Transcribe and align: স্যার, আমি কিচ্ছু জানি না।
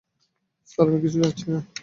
স্যার, 0.69 0.85
আমি 0.87 0.99
কিচ্ছু 1.03 1.17
জানি 1.21 1.43
না। 1.51 1.59